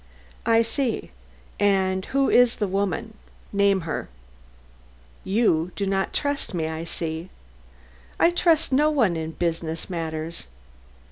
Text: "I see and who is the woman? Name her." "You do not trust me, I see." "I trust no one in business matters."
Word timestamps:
"I 0.47 0.63
see 0.63 1.11
and 1.59 2.05
who 2.05 2.27
is 2.27 2.55
the 2.55 2.67
woman? 2.67 3.13
Name 3.53 3.81
her." 3.81 4.09
"You 5.23 5.71
do 5.75 5.85
not 5.85 6.11
trust 6.11 6.55
me, 6.55 6.67
I 6.67 6.85
see." 6.85 7.29
"I 8.19 8.31
trust 8.31 8.71
no 8.71 8.89
one 8.89 9.15
in 9.15 9.33
business 9.33 9.91
matters." 9.91 10.47